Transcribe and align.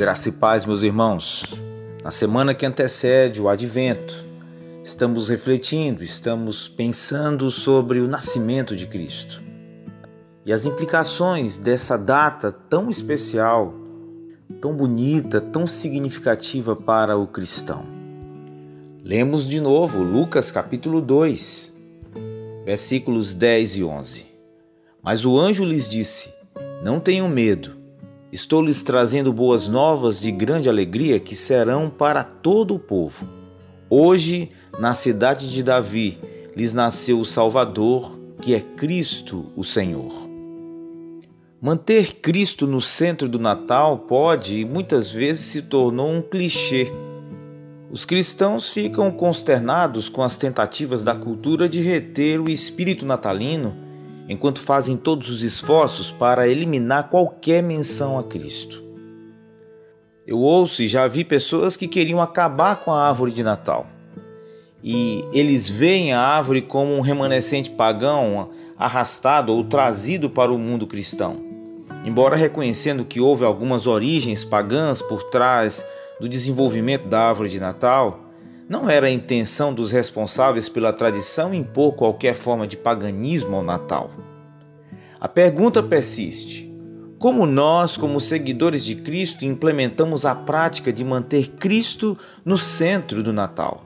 Graça 0.00 0.30
e 0.30 0.32
paz, 0.32 0.64
meus 0.64 0.82
irmãos. 0.82 1.44
Na 2.02 2.10
semana 2.10 2.54
que 2.54 2.64
antecede 2.64 3.38
o 3.38 3.50
advento, 3.50 4.24
estamos 4.82 5.28
refletindo, 5.28 6.02
estamos 6.02 6.70
pensando 6.70 7.50
sobre 7.50 8.00
o 8.00 8.08
nascimento 8.08 8.74
de 8.74 8.86
Cristo 8.86 9.42
e 10.46 10.54
as 10.54 10.64
implicações 10.64 11.58
dessa 11.58 11.98
data 11.98 12.50
tão 12.50 12.88
especial, 12.88 13.74
tão 14.58 14.74
bonita, 14.74 15.38
tão 15.38 15.66
significativa 15.66 16.74
para 16.74 17.18
o 17.18 17.26
cristão. 17.26 17.84
Lemos 19.04 19.46
de 19.46 19.60
novo 19.60 20.02
Lucas 20.02 20.50
capítulo 20.50 21.02
2, 21.02 21.74
versículos 22.64 23.34
10 23.34 23.76
e 23.76 23.84
11. 23.84 24.26
Mas 25.02 25.26
o 25.26 25.38
anjo 25.38 25.62
lhes 25.62 25.86
disse: 25.86 26.32
Não 26.82 26.98
tenham 26.98 27.28
medo 27.28 27.79
Estou 28.32 28.62
lhes 28.62 28.80
trazendo 28.80 29.32
boas 29.32 29.66
novas 29.66 30.20
de 30.20 30.30
grande 30.30 30.68
alegria 30.68 31.18
que 31.18 31.34
serão 31.34 31.90
para 31.90 32.22
todo 32.22 32.76
o 32.76 32.78
povo. 32.78 33.28
Hoje, 33.88 34.50
na 34.78 34.94
cidade 34.94 35.52
de 35.52 35.64
Davi, 35.64 36.16
lhes 36.56 36.72
nasceu 36.72 37.18
o 37.18 37.24
Salvador, 37.24 38.16
que 38.40 38.54
é 38.54 38.60
Cristo 38.60 39.50
o 39.56 39.64
Senhor. 39.64 40.28
Manter 41.60 42.20
Cristo 42.20 42.68
no 42.68 42.80
centro 42.80 43.28
do 43.28 43.40
Natal 43.40 43.98
pode 43.98 44.58
e 44.58 44.64
muitas 44.64 45.10
vezes 45.10 45.46
se 45.46 45.62
tornou 45.62 46.08
um 46.08 46.22
clichê. 46.22 46.92
Os 47.90 48.04
cristãos 48.04 48.70
ficam 48.70 49.10
consternados 49.10 50.08
com 50.08 50.22
as 50.22 50.36
tentativas 50.36 51.02
da 51.02 51.16
cultura 51.16 51.68
de 51.68 51.80
reter 51.80 52.40
o 52.40 52.48
espírito 52.48 53.04
natalino 53.04 53.89
enquanto 54.30 54.60
fazem 54.60 54.96
todos 54.96 55.28
os 55.28 55.42
esforços 55.42 56.12
para 56.12 56.46
eliminar 56.46 57.08
qualquer 57.10 57.64
menção 57.64 58.16
a 58.16 58.22
Cristo. 58.22 58.80
Eu 60.24 60.38
ouço 60.38 60.84
e 60.84 60.86
já 60.86 61.08
vi 61.08 61.24
pessoas 61.24 61.76
que 61.76 61.88
queriam 61.88 62.22
acabar 62.22 62.76
com 62.76 62.92
a 62.92 63.08
árvore 63.08 63.32
de 63.32 63.42
Natal. 63.42 63.88
E 64.84 65.24
eles 65.32 65.68
veem 65.68 66.12
a 66.12 66.20
árvore 66.20 66.62
como 66.62 66.94
um 66.94 67.00
remanescente 67.00 67.70
pagão 67.70 68.50
arrastado 68.78 69.52
ou 69.52 69.64
trazido 69.64 70.30
para 70.30 70.52
o 70.52 70.58
mundo 70.58 70.86
cristão. 70.86 71.36
Embora 72.04 72.36
reconhecendo 72.36 73.04
que 73.04 73.20
houve 73.20 73.44
algumas 73.44 73.88
origens 73.88 74.44
pagãs 74.44 75.02
por 75.02 75.24
trás 75.24 75.84
do 76.20 76.28
desenvolvimento 76.28 77.08
da 77.08 77.20
árvore 77.20 77.48
de 77.48 77.58
Natal, 77.58 78.29
não 78.70 78.88
era 78.88 79.08
a 79.08 79.10
intenção 79.10 79.74
dos 79.74 79.90
responsáveis 79.90 80.68
pela 80.68 80.92
tradição 80.92 81.52
impor 81.52 81.94
qualquer 81.94 82.34
forma 82.34 82.68
de 82.68 82.76
paganismo 82.76 83.56
ao 83.56 83.64
Natal. 83.64 84.12
A 85.18 85.26
pergunta 85.26 85.82
persiste: 85.82 86.72
como 87.18 87.46
nós, 87.46 87.96
como 87.96 88.20
seguidores 88.20 88.84
de 88.84 88.94
Cristo, 88.94 89.44
implementamos 89.44 90.24
a 90.24 90.36
prática 90.36 90.92
de 90.92 91.04
manter 91.04 91.48
Cristo 91.58 92.16
no 92.44 92.56
centro 92.56 93.24
do 93.24 93.32
Natal, 93.32 93.82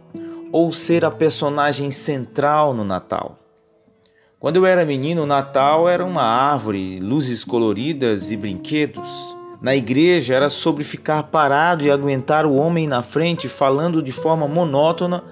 ou 0.52 0.70
ser 0.70 1.02
a 1.02 1.10
personagem 1.10 1.90
central 1.90 2.74
no 2.74 2.84
Natal? 2.84 3.38
Quando 4.38 4.56
eu 4.56 4.66
era 4.66 4.84
menino, 4.84 5.22
o 5.22 5.26
Natal 5.26 5.88
era 5.88 6.04
uma 6.04 6.24
árvore, 6.24 7.00
luzes 7.00 7.42
coloridas 7.42 8.30
e 8.30 8.36
brinquedos. 8.36 9.08
Na 9.60 9.74
igreja 9.74 10.34
era 10.34 10.50
sobre 10.50 10.84
ficar 10.84 11.22
parado 11.24 11.84
e 11.84 11.90
aguentar 11.90 12.44
o 12.44 12.54
homem 12.54 12.86
na 12.86 13.02
frente 13.02 13.48
falando 13.48 14.02
de 14.02 14.12
forma 14.12 14.46
monótona, 14.46 15.24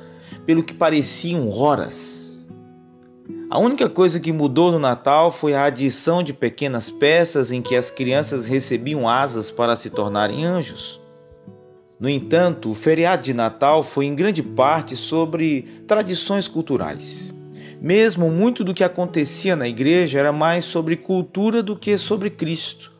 pelo 0.47 0.63
que 0.63 0.75
pareciam 0.75 1.49
horas. 1.51 2.49
A 3.51 3.59
única 3.59 3.89
coisa 3.89 4.19
que 4.19 4.33
mudou 4.33 4.73
no 4.73 4.79
Natal 4.79 5.31
foi 5.31 5.55
a 5.55 5.65
adição 5.65 6.23
de 6.23 6.33
pequenas 6.33 6.91
peças 6.91 7.53
em 7.53 7.61
que 7.61 7.77
as 7.77 7.91
crianças 7.91 8.47
recebiam 8.47 9.07
asas 9.07 9.51
para 9.51 9.77
se 9.77 9.91
tornarem 9.91 10.45
anjos. 10.45 11.01
No 12.01 12.09
entanto, 12.09 12.71
o 12.71 12.75
feriado 12.75 13.23
de 13.23 13.35
Natal 13.35 13.85
foi 13.85 14.07
em 14.07 14.15
grande 14.15 14.43
parte 14.43 14.97
sobre 14.97 15.83
tradições 15.87 16.49
culturais. 16.49 17.33
Mesmo 17.81 18.31
muito 18.31 18.65
do 18.65 18.73
que 18.73 18.83
acontecia 18.83 19.55
na 19.55 19.69
igreja 19.69 20.19
era 20.19 20.33
mais 20.33 20.65
sobre 20.65 20.97
cultura 20.97 21.63
do 21.63 21.77
que 21.77 21.99
sobre 21.99 22.31
Cristo. 22.31 22.92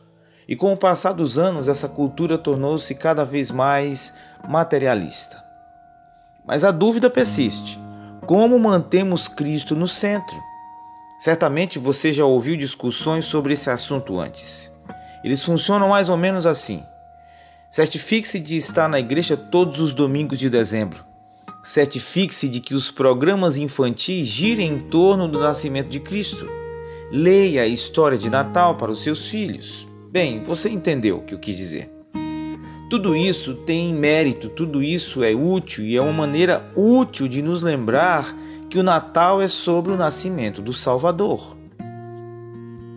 E 0.47 0.55
com 0.55 0.73
o 0.73 0.77
passar 0.77 1.13
dos 1.13 1.37
anos, 1.37 1.67
essa 1.67 1.87
cultura 1.87 2.37
tornou-se 2.37 2.93
cada 2.95 3.23
vez 3.23 3.49
mais 3.49 4.13
materialista. 4.47 5.43
Mas 6.45 6.63
a 6.63 6.71
dúvida 6.71 7.09
persiste: 7.09 7.79
como 8.25 8.59
mantemos 8.59 9.27
Cristo 9.27 9.75
no 9.75 9.87
centro? 9.87 10.35
Certamente 11.19 11.79
você 11.79 12.11
já 12.11 12.25
ouviu 12.25 12.57
discussões 12.57 13.25
sobre 13.25 13.53
esse 13.53 13.69
assunto 13.69 14.19
antes. 14.19 14.71
Eles 15.23 15.43
funcionam 15.43 15.89
mais 15.89 16.09
ou 16.09 16.17
menos 16.17 16.45
assim: 16.45 16.83
certifique-se 17.69 18.39
de 18.39 18.57
estar 18.57 18.89
na 18.89 18.99
igreja 18.99 19.37
todos 19.37 19.79
os 19.79 19.93
domingos 19.93 20.37
de 20.37 20.49
dezembro. 20.49 21.05
Certifique-se 21.63 22.49
de 22.49 22.59
que 22.59 22.73
os 22.73 22.91
programas 22.91 23.57
infantis 23.57 24.27
girem 24.27 24.73
em 24.73 24.79
torno 24.79 25.29
do 25.29 25.39
nascimento 25.39 25.89
de 25.89 26.01
Cristo. 26.01 26.45
Leia 27.09 27.61
a 27.61 27.67
história 27.67 28.17
de 28.17 28.29
Natal 28.29 28.75
para 28.75 28.91
os 28.91 29.01
seus 29.01 29.29
filhos. 29.29 29.87
Bem, 30.13 30.43
você 30.43 30.69
entendeu 30.69 31.17
o 31.17 31.21
que 31.23 31.33
eu 31.33 31.39
quis 31.39 31.57
dizer. 31.57 31.89
Tudo 32.87 33.15
isso 33.15 33.55
tem 33.55 33.95
mérito, 33.95 34.47
tudo 34.47 34.83
isso 34.83 35.23
é 35.23 35.33
útil 35.33 35.83
e 35.83 35.97
é 35.97 36.01
uma 36.03 36.13
maneira 36.13 36.63
útil 36.75 37.27
de 37.27 37.41
nos 37.41 37.63
lembrar 37.63 38.31
que 38.69 38.77
o 38.77 38.83
Natal 38.83 39.41
é 39.41 39.47
sobre 39.47 39.91
o 39.91 39.97
nascimento 39.97 40.61
do 40.61 40.71
Salvador. 40.71 41.57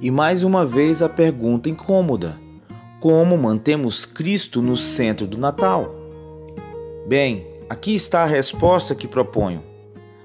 E 0.03 0.10
mais 0.10 0.44
uma 0.44 0.66
vez 0.66 1.00
a 1.00 1.09
pergunta 1.09 1.71
incômoda: 1.71 2.38
como 3.00 3.38
mantemos 3.38 4.04
Cristo 4.04 4.60
no 4.60 4.77
centro 4.77 5.27
do 5.27 5.38
Natal? 5.38 5.94
Bem, 7.09 7.47
aqui 7.66 7.94
está 7.94 8.25
a 8.25 8.27
resposta 8.27 8.94
que 8.94 9.09
proponho. 9.09 9.62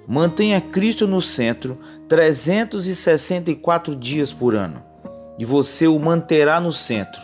Mantenha 0.05 0.59
Cristo 0.59 1.07
no 1.07 1.21
centro 1.21 1.77
364 2.09 3.95
dias 3.95 4.33
por 4.33 4.53
ano 4.55 4.90
e 5.41 5.45
você 5.45 5.87
o 5.87 5.97
manterá 5.97 6.61
no 6.61 6.71
centro, 6.71 7.19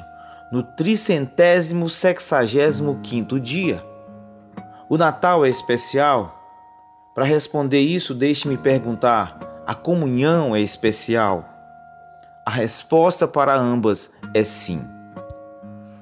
no 0.52 0.64
tricentésimo 0.64 1.88
sexagésimo 1.88 3.00
quinto 3.04 3.40
dia. 3.40 3.86
O 4.90 4.98
Natal 4.98 5.46
é 5.46 5.50
especial? 5.50 6.36
Para 7.14 7.26
responder 7.26 7.80
isso, 7.80 8.16
deixe-me 8.16 8.58
perguntar: 8.58 9.38
a 9.68 9.76
comunhão 9.76 10.56
é 10.56 10.60
especial? 10.60 11.48
A 12.44 12.50
resposta 12.50 13.28
para 13.28 13.56
ambas 13.56 14.10
é 14.34 14.44
sim. 14.44 14.82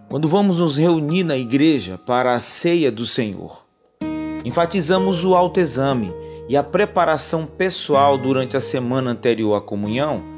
Quando 0.08 0.30
vamos 0.30 0.62
nos 0.62 0.78
reunir 0.78 1.26
na 1.26 1.36
igreja 1.36 1.98
para 1.98 2.34
a 2.34 2.40
ceia 2.40 2.90
do 2.90 3.06
Senhor, 3.06 3.66
enfatizamos 4.46 5.26
o 5.26 5.36
autoexame 5.36 6.14
e 6.48 6.56
a 6.56 6.64
preparação 6.64 7.46
pessoal 7.46 8.18
durante 8.18 8.56
a 8.56 8.62
semana 8.62 9.12
anterior 9.12 9.54
à 9.54 9.60
comunhão 9.60 10.35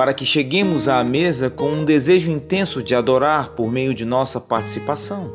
para 0.00 0.14
que 0.14 0.24
cheguemos 0.24 0.88
à 0.88 1.04
mesa 1.04 1.50
com 1.50 1.72
um 1.72 1.84
desejo 1.84 2.30
intenso 2.30 2.82
de 2.82 2.94
adorar 2.94 3.50
por 3.50 3.70
meio 3.70 3.92
de 3.92 4.06
nossa 4.06 4.40
participação. 4.40 5.30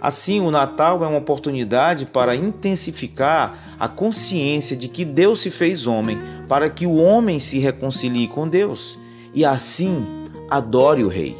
Assim, 0.00 0.38
o 0.38 0.52
Natal 0.52 1.02
é 1.02 1.08
uma 1.08 1.18
oportunidade 1.18 2.06
para 2.06 2.36
intensificar 2.36 3.74
a 3.80 3.88
consciência 3.88 4.76
de 4.76 4.86
que 4.86 5.04
Deus 5.04 5.40
se 5.40 5.50
fez 5.50 5.84
homem 5.84 6.16
para 6.48 6.70
que 6.70 6.86
o 6.86 6.94
homem 6.94 7.40
se 7.40 7.58
reconcilie 7.58 8.28
com 8.28 8.48
Deus 8.48 8.96
e 9.34 9.44
assim 9.44 10.06
adore 10.48 11.02
o 11.02 11.08
Rei. 11.08 11.36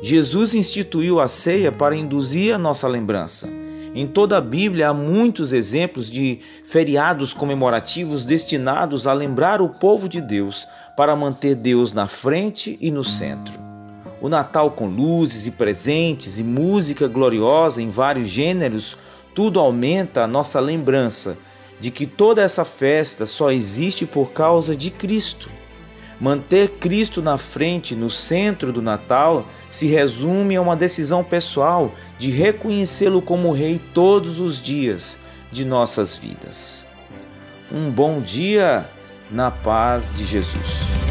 Jesus 0.00 0.54
instituiu 0.54 1.20
a 1.20 1.28
ceia 1.28 1.70
para 1.70 1.94
induzir 1.94 2.54
a 2.54 2.58
nossa 2.58 2.88
lembrança. 2.88 3.46
Em 3.94 4.06
toda 4.06 4.38
a 4.38 4.40
Bíblia 4.40 4.88
há 4.88 4.94
muitos 4.94 5.52
exemplos 5.52 6.08
de 6.08 6.38
feriados 6.64 7.34
comemorativos 7.34 8.24
destinados 8.24 9.06
a 9.06 9.12
lembrar 9.12 9.60
o 9.60 9.68
povo 9.68 10.08
de 10.08 10.20
Deus 10.20 10.66
para 10.96 11.16
manter 11.16 11.54
Deus 11.54 11.92
na 11.92 12.06
frente 12.06 12.78
e 12.80 12.90
no 12.90 13.04
centro. 13.04 13.58
O 14.20 14.28
Natal 14.28 14.70
com 14.72 14.86
luzes 14.86 15.46
e 15.46 15.50
presentes 15.50 16.38
e 16.38 16.44
música 16.44 17.08
gloriosa 17.08 17.80
em 17.80 17.88
vários 17.88 18.28
gêneros, 18.28 18.98
tudo 19.34 19.58
aumenta 19.58 20.22
a 20.22 20.26
nossa 20.26 20.60
lembrança 20.60 21.38
de 21.80 21.90
que 21.90 22.06
toda 22.06 22.42
essa 22.42 22.64
festa 22.64 23.24
só 23.24 23.50
existe 23.50 24.04
por 24.04 24.32
causa 24.32 24.76
de 24.76 24.90
Cristo. 24.90 25.48
Manter 26.20 26.72
Cristo 26.72 27.22
na 27.22 27.38
frente, 27.38 27.96
no 27.96 28.10
centro 28.10 28.70
do 28.70 28.82
Natal, 28.82 29.46
se 29.70 29.86
resume 29.86 30.54
a 30.56 30.60
uma 30.60 30.76
decisão 30.76 31.24
pessoal 31.24 31.92
de 32.18 32.30
reconhecê-lo 32.30 33.22
como 33.22 33.52
Rei 33.52 33.80
todos 33.94 34.38
os 34.38 34.62
dias 34.62 35.18
de 35.50 35.64
nossas 35.64 36.14
vidas. 36.14 36.86
Um 37.72 37.90
bom 37.90 38.20
dia 38.20 38.86
na 39.30 39.50
paz 39.50 40.12
de 40.14 40.24
Jesus. 40.24 41.09